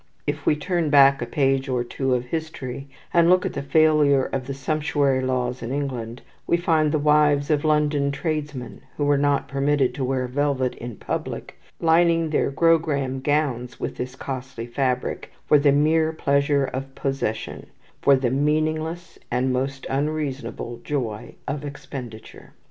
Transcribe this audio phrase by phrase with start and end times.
[0.25, 4.25] If we turn back a page or two of history, and look at the failure
[4.33, 9.15] of the sumptuary laws in England, we find the wives of London tradesmen, who were
[9.19, 15.29] not permitted to wear velvet in public, lining their grogram gowns with this costly fabric,
[15.45, 17.67] for the mere pleasure of possession,
[18.01, 22.53] for the meaningless and most unreasonable joy of expenditure.